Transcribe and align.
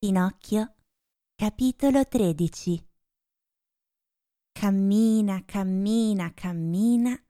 Pinocchio, 0.00 0.76
capitolo 1.34 2.04
13 2.04 2.88
Cammina, 4.52 5.44
cammina, 5.44 6.32
cammina. 6.34 7.20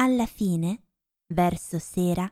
Alla 0.00 0.26
fine, 0.26 0.88
verso 1.32 1.78
sera, 1.78 2.28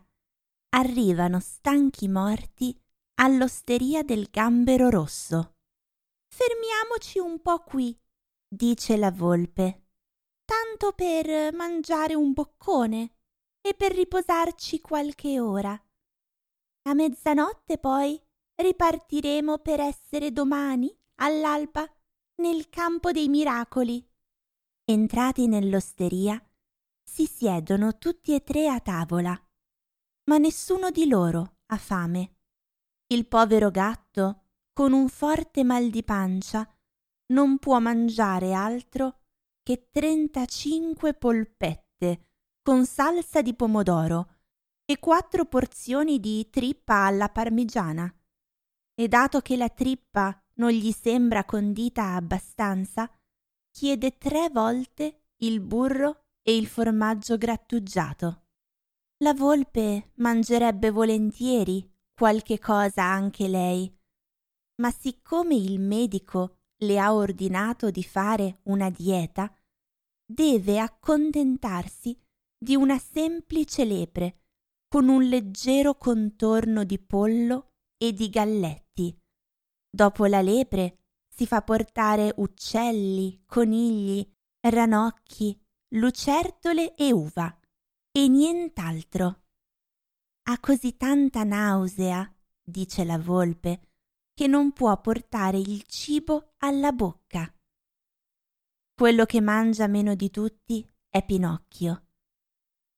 arrivano 0.70 1.38
stanchi 1.38 2.08
morti 2.08 2.76
all'osteria 3.20 4.02
del 4.02 4.30
gambero 4.32 4.90
rosso. 4.90 5.54
Fermiamoci 6.26 7.20
un 7.20 7.40
po' 7.40 7.60
qui, 7.60 7.96
dice 8.48 8.96
la 8.96 9.12
volpe, 9.12 9.90
tanto 10.44 10.90
per 10.92 11.54
mangiare 11.54 12.16
un 12.16 12.32
boccone 12.32 13.14
e 13.60 13.74
per 13.74 13.92
riposarci 13.92 14.80
qualche 14.80 15.38
ora. 15.38 15.80
A 16.88 16.94
mezzanotte 16.94 17.78
poi 17.78 18.20
ripartiremo 18.62 19.58
per 19.58 19.80
essere 19.80 20.32
domani, 20.32 20.90
all'alba, 21.16 21.86
nel 22.36 22.68
campo 22.70 23.12
dei 23.12 23.28
miracoli. 23.28 24.04
Entrati 24.84 25.46
nell'osteria, 25.46 26.42
si 27.02 27.26
siedono 27.26 27.98
tutti 27.98 28.34
e 28.34 28.42
tre 28.42 28.68
a 28.68 28.80
tavola, 28.80 29.38
ma 30.24 30.38
nessuno 30.38 30.90
di 30.90 31.06
loro 31.06 31.58
ha 31.66 31.76
fame. 31.76 32.36
Il 33.08 33.26
povero 33.26 33.70
gatto, 33.70 34.44
con 34.72 34.92
un 34.92 35.08
forte 35.08 35.64
mal 35.64 35.90
di 35.90 36.02
pancia, 36.02 36.66
non 37.32 37.58
può 37.58 37.78
mangiare 37.78 38.54
altro 38.54 39.20
che 39.62 39.88
trentacinque 39.90 41.14
polpette 41.14 42.28
con 42.62 42.86
salsa 42.86 43.42
di 43.42 43.54
pomodoro 43.54 44.28
e 44.84 44.98
quattro 44.98 45.44
porzioni 45.44 46.18
di 46.20 46.48
trippa 46.50 47.04
alla 47.04 47.28
parmigiana 47.28 48.12
e 49.02 49.08
dato 49.08 49.40
che 49.40 49.56
la 49.56 49.68
trippa 49.68 50.40
non 50.58 50.70
gli 50.70 50.92
sembra 50.92 51.44
condita 51.44 52.14
abbastanza, 52.14 53.10
chiede 53.68 54.16
tre 54.16 54.48
volte 54.48 55.30
il 55.38 55.58
burro 55.60 56.26
e 56.40 56.56
il 56.56 56.68
formaggio 56.68 57.36
grattugiato. 57.36 58.44
La 59.24 59.34
volpe 59.34 60.12
mangerebbe 60.18 60.90
volentieri 60.92 61.84
qualche 62.14 62.60
cosa 62.60 63.02
anche 63.02 63.48
lei, 63.48 63.92
ma 64.80 64.92
siccome 64.92 65.56
il 65.56 65.80
medico 65.80 66.58
le 66.84 67.00
ha 67.00 67.12
ordinato 67.12 67.90
di 67.90 68.04
fare 68.04 68.60
una 68.64 68.88
dieta, 68.88 69.52
deve 70.24 70.78
accontentarsi 70.78 72.16
di 72.56 72.76
una 72.76 72.98
semplice 72.98 73.84
lepre 73.84 74.42
con 74.86 75.08
un 75.08 75.24
leggero 75.24 75.96
contorno 75.96 76.84
di 76.84 77.00
pollo 77.00 77.72
e 77.96 78.12
di 78.12 78.28
galletti. 78.30 78.81
Dopo 79.94 80.24
la 80.24 80.40
lepre 80.40 81.00
si 81.28 81.46
fa 81.46 81.60
portare 81.60 82.32
uccelli, 82.36 83.42
conigli, 83.44 84.26
ranocchi, 84.60 85.60
lucertole 85.88 86.94
e 86.94 87.12
uva, 87.12 87.54
e 88.10 88.26
nient'altro. 88.26 89.42
Ha 90.44 90.58
così 90.60 90.96
tanta 90.96 91.44
nausea, 91.44 92.26
dice 92.62 93.04
la 93.04 93.18
volpe, 93.18 93.90
che 94.32 94.46
non 94.46 94.72
può 94.72 94.98
portare 94.98 95.58
il 95.58 95.82
cibo 95.82 96.54
alla 96.58 96.92
bocca. 96.92 97.54
Quello 98.94 99.26
che 99.26 99.42
mangia 99.42 99.86
meno 99.88 100.14
di 100.14 100.30
tutti 100.30 100.88
è 101.10 101.22
Pinocchio. 101.22 102.06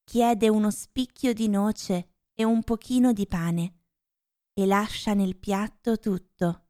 Chiede 0.04 0.48
uno 0.48 0.70
spicchio 0.70 1.32
di 1.32 1.48
noce 1.48 2.18
e 2.34 2.44
un 2.44 2.62
pochino 2.62 3.12
di 3.12 3.26
pane 3.26 3.80
e 4.52 4.64
lascia 4.64 5.12
nel 5.14 5.36
piatto 5.36 5.98
tutto. 5.98 6.63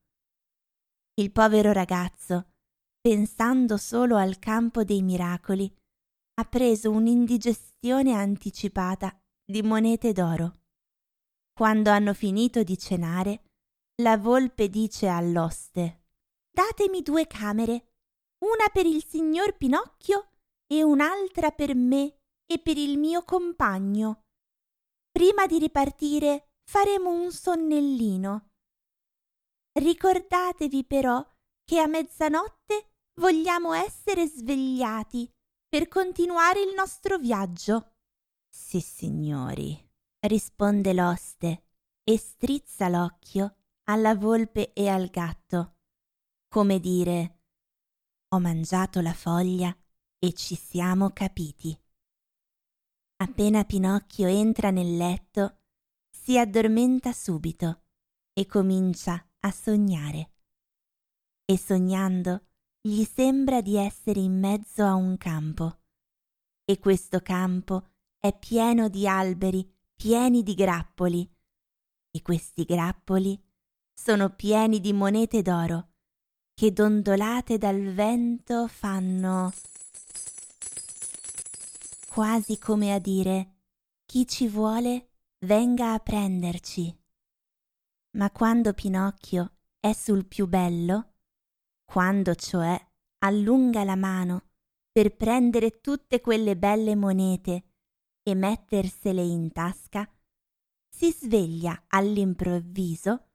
Il 1.17 1.31
povero 1.31 1.71
ragazzo, 1.71 2.55
pensando 3.01 3.77
solo 3.77 4.17
al 4.17 4.41
campo 4.41 4.83
dei 4.83 5.01
miracoli, 5.01 5.73
ha 6.41 6.45
preso 6.45 6.91
un'indigestione 6.91 8.13
anticipata 8.13 9.17
di 9.45 9.63
monete 9.63 10.13
d'oro. 10.13 10.53
Quando 11.53 11.91
hanno 11.91 12.15
finito 12.15 12.65
di 12.65 12.77
cenare, 12.77 13.45
la 14.03 14.17
volpe 14.17 14.69
dice 14.69 15.07
all'oste 15.07 16.03
Datemi 16.51 17.01
due 17.03 17.29
camere, 17.29 17.93
una 18.45 18.69
per 18.73 18.87
il 18.87 19.05
signor 19.05 19.57
Pinocchio 19.57 20.31
e 20.67 20.83
un'altra 20.83 21.53
per 21.53 21.77
me 21.77 22.23
e 22.45 22.59
per 22.59 22.77
il 22.77 22.99
mio 22.99 23.23
compagno. 23.23 24.23
Prima 25.13 25.47
di 25.47 25.61
ripartire 25.61 26.55
faremo 26.69 27.11
un 27.11 27.31
sonnellino. 27.31 28.54
Ricordatevi 29.77 30.85
però 30.85 31.25
che 31.65 31.81
a 31.81 31.87
mezzanotte 31.87 32.93
vogliamo 33.21 33.73
essere 33.73 34.27
svegliati 34.27 35.29
per 35.69 35.89
continuare 35.89 36.61
il 36.61 36.75
nostro 36.75 37.19
viaggio. 37.19 37.97
Sì, 38.49 38.81
signori, 38.81 39.77
risponde 40.21 40.93
l'oste 40.93 41.65
e 42.05 42.17
strizza 42.19 42.89
l'occhio 42.89 43.57
alla 43.85 44.15
volpe 44.15 44.73
e 44.73 44.89
al 44.89 45.09
gatto, 45.09 45.79
come 46.49 46.79
dire 46.79 47.41
ho 48.29 48.39
mangiato 48.39 49.01
la 49.01 49.13
foglia 49.13 49.77
e 50.19 50.33
ci 50.33 50.55
siamo 50.55 51.11
capiti. 51.11 51.77
Appena 53.17 53.65
Pinocchio 53.65 54.29
entra 54.29 54.71
nel 54.71 54.97
letto, 54.97 55.63
si 56.11 56.39
addormenta 56.39 57.13
subito 57.13 57.85
e 58.33 58.47
comincia 58.47 59.25
a 59.45 59.51
sognare. 59.51 60.31
E 61.45 61.59
sognando 61.59 62.47
gli 62.81 63.05
sembra 63.05 63.61
di 63.61 63.77
essere 63.77 64.21
in 64.21 64.39
mezzo 64.39 64.85
a 64.85 64.95
un 64.95 65.17
campo. 65.17 65.81
E 66.65 66.79
questo 66.79 67.21
campo 67.21 67.89
è 68.19 68.37
pieno 68.37 68.89
di 68.89 69.07
alberi, 69.07 69.71
pieni 69.95 70.43
di 70.43 70.55
grappoli. 70.55 71.31
E 72.11 72.23
questi 72.23 72.65
grappoli 72.65 73.39
sono 73.93 74.35
pieni 74.35 74.81
di 74.81 74.93
monete 74.93 75.43
d'oro 75.43 75.91
che 76.55 76.73
dondolate 76.73 77.59
dal 77.59 77.93
vento 77.93 78.69
fanno 78.69 79.53
quasi 82.09 82.59
come 82.59 82.95
a 82.95 83.01
dire 83.01 83.57
chi 84.07 84.27
ci 84.27 84.47
vuole 84.47 85.11
venga 85.41 85.93
a 85.93 85.99
prenderci. 85.99 87.04
Ma 88.15 88.31
quando 88.31 88.73
Pinocchio 88.75 89.57
è 89.81 89.93
sul 89.93 90.27
più 90.27 90.47
bello, 90.47 91.15
quando 91.85 92.35
cioè 92.35 92.81
allunga 93.19 93.83
la 93.83 93.97
mano 93.97 94.51
per 94.93 95.17
prendere 95.17 95.81
tutte 95.81 96.21
quelle 96.21 96.57
belle 96.57 96.95
monete 96.95 97.65
e 98.23 98.35
mettersele 98.35 99.21
in 99.21 99.51
tasca, 99.51 100.09
si 100.89 101.11
sveglia 101.11 101.87
all'improvviso 101.89 103.31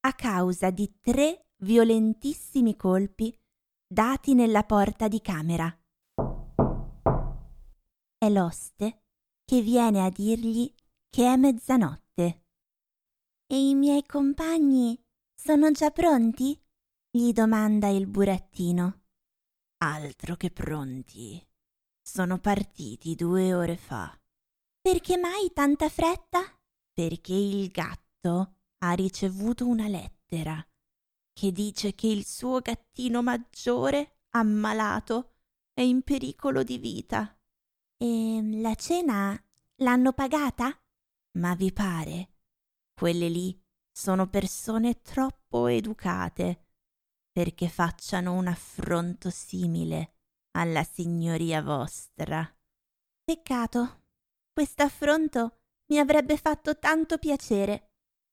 a 0.00 0.12
causa 0.14 0.70
di 0.70 0.98
tre 1.00 1.48
violentissimi 1.56 2.74
colpi 2.74 3.38
dati 3.86 4.32
nella 4.32 4.64
porta 4.64 5.08
di 5.08 5.20
camera. 5.20 5.78
È 8.16 8.30
l'oste 8.30 9.02
che 9.44 9.60
viene 9.60 10.02
a 10.02 10.10
dirgli 10.10 10.72
che 11.10 11.30
è 11.30 11.36
mezzanotte. 11.36 12.45
E 13.48 13.68
i 13.68 13.74
miei 13.74 14.04
compagni 14.04 15.00
sono 15.34 15.70
già 15.70 15.90
pronti? 15.90 16.60
gli 17.08 17.32
domanda 17.32 17.88
il 17.88 18.06
burattino. 18.06 19.04
Altro 19.78 20.34
che 20.34 20.50
pronti. 20.50 21.40
Sono 22.02 22.38
partiti 22.38 23.14
due 23.14 23.54
ore 23.54 23.76
fa. 23.76 24.18
Perché 24.80 25.16
mai 25.16 25.52
tanta 25.54 25.88
fretta? 25.88 26.42
Perché 26.92 27.34
il 27.34 27.68
gatto 27.70 28.56
ha 28.78 28.92
ricevuto 28.92 29.66
una 29.66 29.86
lettera 29.86 30.64
che 31.32 31.52
dice 31.52 31.94
che 31.94 32.08
il 32.08 32.26
suo 32.26 32.60
gattino 32.60 33.22
maggiore, 33.22 34.22
ammalato, 34.30 35.34
è 35.72 35.82
in 35.82 36.02
pericolo 36.02 36.62
di 36.62 36.78
vita. 36.78 37.38
E 37.96 38.40
la 38.60 38.74
cena 38.74 39.40
l'hanno 39.76 40.12
pagata? 40.12 40.76
Ma 41.38 41.54
vi 41.54 41.72
pare? 41.72 42.35
Quelle 42.98 43.28
lì 43.28 43.62
sono 43.92 44.26
persone 44.26 45.02
troppo 45.02 45.66
educate 45.66 46.68
perché 47.30 47.68
facciano 47.68 48.32
un 48.32 48.46
affronto 48.46 49.28
simile 49.28 50.14
alla 50.52 50.82
signoria 50.82 51.60
vostra. 51.60 52.42
Peccato. 53.22 54.04
Quest'affronto 54.50 55.58
mi 55.88 55.98
avrebbe 55.98 56.38
fatto 56.38 56.78
tanto 56.78 57.18
piacere, 57.18 57.90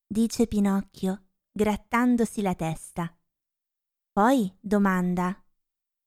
dice 0.08 0.48
Pinocchio, 0.48 1.32
grattandosi 1.52 2.42
la 2.42 2.56
testa. 2.56 3.14
Poi 4.14 4.50
domanda: 4.62 5.44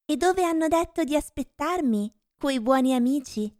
E 0.06 0.16
dove 0.16 0.42
hanno 0.42 0.68
detto 0.68 1.04
di 1.04 1.14
aspettarmi 1.14 2.10
quei 2.34 2.62
buoni 2.62 2.94
amici? 2.94 3.54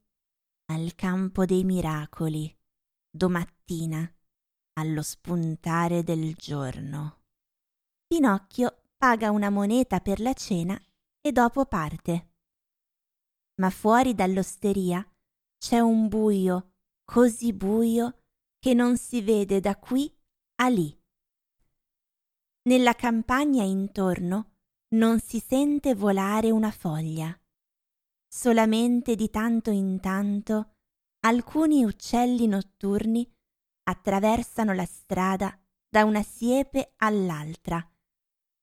Al 0.73 0.95
campo 0.95 1.45
dei 1.45 1.65
miracoli 1.65 2.51
domattina, 3.11 4.11
allo 4.79 5.03
spuntare 5.03 6.03
del 6.03 6.35
giorno. 6.35 7.23
Pinocchio 8.07 8.83
paga 8.97 9.31
una 9.31 9.51
moneta 9.51 10.01
per 10.01 10.21
la 10.21 10.35
cena 10.35 10.81
e 11.21 11.33
dopo 11.33 11.65
parte. 11.65 12.33
Ma 13.61 13.71
fuori 13.71 14.15
dall'osteria 14.15 15.07
c'è 15.59 15.81
un 15.81 16.09
buio, 16.09 16.75
così 17.05 17.53
buio 17.53 18.25
che 18.59 18.75
non 18.75 18.99
si 18.99 19.23
vede 19.23 19.61
da 19.61 19.77
qui 19.77 20.13
a 20.57 20.69
lì. 20.69 20.95
Nella 22.69 22.95
campagna 22.95 23.63
intorno 23.63 24.57
non 24.95 25.21
si 25.21 25.41
sente 25.41 25.95
volare 25.95 26.51
una 26.51 26.71
foglia. 26.71 27.39
Solamente 28.29 29.15
di 29.15 29.31
tanto 29.31 29.71
in 29.71 30.01
tanto 30.01 30.75
alcuni 31.21 31.85
uccelli 31.85 32.47
notturni 32.47 33.29
attraversano 33.89 34.73
la 34.73 34.85
strada 34.85 35.57
da 35.89 36.05
una 36.05 36.23
siepe 36.23 36.95
all'altra 36.97 37.89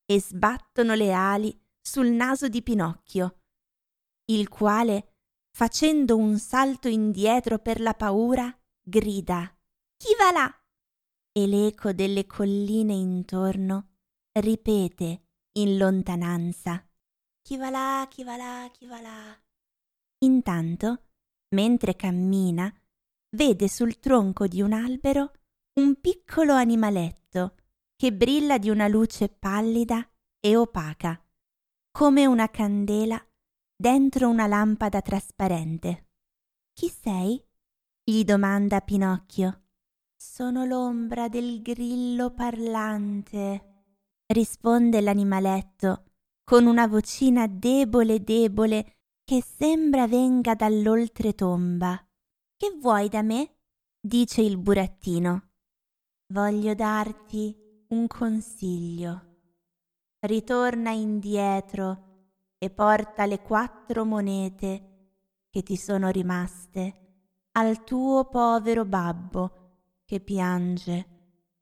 e 0.05 0.19
sbattono 0.19 0.93
le 0.93 1.13
ali 1.13 1.57
sul 1.81 2.07
naso 2.07 2.49
di 2.49 2.61
Pinocchio, 2.61 3.41
il 4.25 4.49
quale, 4.49 5.15
facendo 5.51 6.17
un 6.17 6.37
salto 6.39 6.87
indietro 6.87 7.59
per 7.59 7.79
la 7.79 7.93
paura, 7.93 8.55
grida 8.81 9.55
Chi 9.97 10.15
va 10.17 10.31
là? 10.31 10.63
E 11.31 11.47
l'eco 11.47 11.93
delle 11.93 12.25
colline 12.25 12.93
intorno 12.93 13.95
ripete 14.33 15.27
in 15.53 15.77
lontananza 15.77 16.85
Chi 17.41 17.57
va 17.57 17.69
là, 17.69 18.07
chi 18.09 18.23
va 18.23 18.35
là, 18.35 18.69
chi 18.71 18.85
va 18.85 19.01
là? 19.01 19.41
Intanto, 20.19 21.03
mentre 21.49 21.95
cammina, 21.95 22.73
vede 23.33 23.67
sul 23.67 23.99
tronco 23.99 24.47
di 24.47 24.61
un 24.61 24.73
albero 24.73 25.31
un 25.79 25.99
piccolo 25.99 26.53
animaletto 26.53 27.55
che 27.95 28.13
brilla 28.13 28.57
di 28.57 28.69
una 28.69 28.87
luce 28.87 29.29
pallida 29.29 30.07
e 30.39 30.55
opaca, 30.55 31.19
come 31.91 32.25
una 32.25 32.49
candela 32.49 33.23
dentro 33.75 34.29
una 34.29 34.45
lampada 34.45 35.01
trasparente. 35.01 36.09
Chi 36.73 36.89
sei? 36.89 37.43
gli 38.03 38.23
domanda 38.23 38.81
Pinocchio. 38.81 39.61
Sono 40.15 40.65
l'ombra 40.65 41.27
del 41.27 41.61
grillo 41.61 42.33
parlante, 42.33 43.83
risponde 44.27 45.01
l'animaletto 45.01 46.03
con 46.43 46.65
una 46.65 46.87
vocina 46.87 47.47
debole 47.47 48.23
debole 48.23 48.97
che 49.23 49.41
sembra 49.41 50.07
venga 50.07 50.55
dall'oltretomba. 50.55 52.07
Che 52.63 52.77
vuoi 52.79 53.09
da 53.09 53.21
me? 53.21 53.57
dice 53.99 54.41
il 54.41 54.57
burattino. 54.57 55.49
Voglio 56.27 56.73
darti 56.73 57.53
un 57.89 58.07
consiglio. 58.07 59.39
Ritorna 60.19 60.91
indietro 60.91 62.29
e 62.57 62.69
porta 62.69 63.25
le 63.25 63.41
quattro 63.41 64.05
monete 64.05 65.09
che 65.49 65.61
ti 65.61 65.75
sono 65.75 66.07
rimaste 66.07 67.47
al 67.51 67.83
tuo 67.83 68.29
povero 68.29 68.85
babbo 68.85 69.99
che 70.05 70.21
piange 70.21 71.07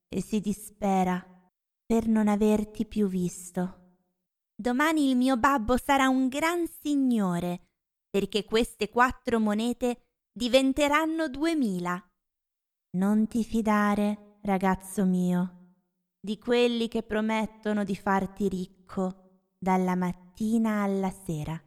e 0.07 0.21
si 0.21 0.39
dispera 0.39 1.19
per 1.83 2.07
non 2.07 2.27
averti 2.27 2.85
più 2.85 3.07
visto. 3.07 3.95
Domani 4.53 5.09
il 5.09 5.17
mio 5.17 5.35
babbo 5.35 5.77
sarà 5.77 6.09
un 6.09 6.27
gran 6.27 6.67
signore, 6.67 7.69
perché 8.07 8.45
queste 8.45 8.91
quattro 8.91 9.39
monete 9.39 10.10
diventeranno 10.31 11.27
duemila. 11.27 12.01
Non 12.91 13.27
ti 13.27 13.43
fidare, 13.43 14.37
ragazzo 14.41 15.05
mio, 15.05 15.75
di 16.19 16.37
quelli 16.37 16.87
che 16.87 17.03
promettono 17.03 17.83
di 17.83 17.95
farti 17.95 18.47
ricco 18.47 19.49
dalla 19.57 19.95
mattina 19.95 20.83
alla 20.83 21.11
sera. 21.11 21.61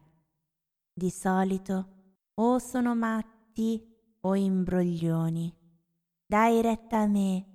Di 0.93 1.09
solito 1.09 1.89
o 2.35 2.59
sono 2.59 2.95
matti 2.95 3.81
o 4.21 4.35
imbroglioni. 4.35 5.55
Dai 6.25 6.61
retta 6.61 6.99
a 6.99 7.07
me, 7.07 7.45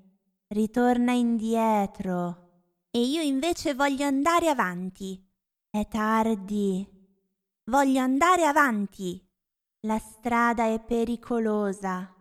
ritorna 0.49 1.13
indietro. 1.13 2.49
E 2.91 3.01
io 3.01 3.21
invece 3.21 3.75
voglio 3.75 4.05
andare 4.05 4.49
avanti. 4.49 5.21
È 5.69 5.87
tardi. 5.89 6.87
Voglio 7.65 8.01
andare 8.01 8.45
avanti. 8.45 9.30
La 9.85 9.99
strada 9.99 10.67
è 10.67 10.79
pericolosa. 10.79 12.15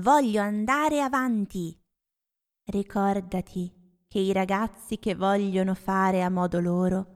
Voglio 0.00 0.40
andare 0.40 1.02
avanti. 1.02 1.78
Ricordati 2.64 4.02
che 4.08 4.20
i 4.20 4.32
ragazzi 4.32 4.98
che 4.98 5.14
vogliono 5.14 5.74
fare 5.74 6.22
a 6.22 6.30
modo 6.30 6.60
loro, 6.60 7.06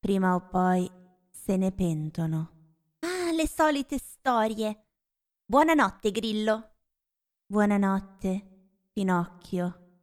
prima 0.00 0.34
o 0.34 0.48
poi 0.48 0.90
se 1.30 1.56
ne 1.56 1.70
pentono. 1.70 2.50
Ah, 2.98 3.30
le 3.30 3.46
solite 3.46 3.98
storie. 3.98 4.86
Buonanotte, 5.44 6.10
Grillo. 6.10 6.70
Buonanotte, 7.46 8.80
Pinocchio, 8.92 10.00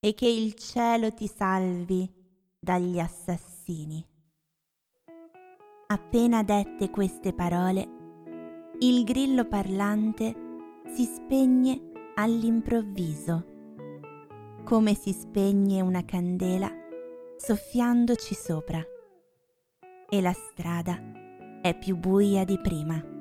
e 0.00 0.12
che 0.12 0.26
il 0.26 0.54
cielo 0.54 1.14
ti 1.14 1.28
salvi 1.28 2.12
dagli 2.58 2.98
assassini. 2.98 4.04
Appena 5.86 6.42
dette 6.42 6.90
queste 6.90 7.32
parole, 7.32 8.03
il 8.80 9.04
grillo 9.04 9.46
parlante 9.46 10.34
si 10.86 11.04
spegne 11.04 11.92
all'improvviso, 12.16 13.44
come 14.64 14.94
si 14.94 15.12
spegne 15.12 15.80
una 15.80 16.04
candela 16.04 16.70
soffiandoci 17.36 18.34
sopra, 18.34 18.82
e 20.08 20.20
la 20.20 20.32
strada 20.32 21.00
è 21.62 21.76
più 21.78 21.96
buia 21.96 22.44
di 22.44 22.58
prima. 22.60 23.13